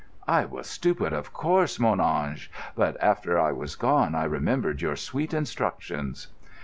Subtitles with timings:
[0.27, 4.95] "I was stupid, of course, mon ange; but after I was gone I remembered your
[4.95, 6.29] sweet instructions."